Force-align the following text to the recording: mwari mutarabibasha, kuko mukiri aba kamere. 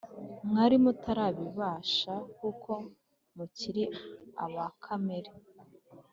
mwari 0.47 0.75
mutarabibasha, 0.83 2.13
kuko 2.39 2.71
mukiri 3.35 3.83
aba 4.43 4.65
kamere. 4.83 5.31